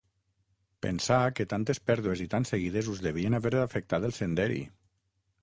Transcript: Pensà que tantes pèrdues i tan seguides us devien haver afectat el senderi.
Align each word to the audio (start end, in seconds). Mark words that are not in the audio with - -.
Pensà 0.85 1.17
que 1.39 1.45
tantes 1.51 1.81
pèrdues 1.89 2.23
i 2.25 2.27
tan 2.33 2.49
seguides 2.53 2.91
us 2.95 3.03
devien 3.09 3.39
haver 3.41 3.53
afectat 3.61 4.09
el 4.11 4.19
senderi. 4.23 4.61